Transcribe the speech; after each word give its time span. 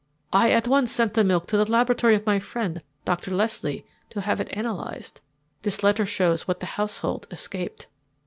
I 0.33 0.49
at 0.49 0.67
once 0.67 0.91
sent 0.91 1.13
the 1.13 1.23
milk 1.23 1.45
to 1.49 1.57
the 1.57 1.71
laboratory 1.71 2.15
of 2.15 2.25
my 2.25 2.39
friend 2.39 2.81
Doctor 3.05 3.29
Leslie 3.35 3.85
to 4.09 4.21
have 4.21 4.41
it 4.41 4.49
analyzed. 4.51 5.21
This 5.61 5.83
letter 5.83 6.07
shows 6.07 6.47
what 6.47 6.59
the 6.59 6.65
household 6.73 7.27
escaped." 7.29 7.85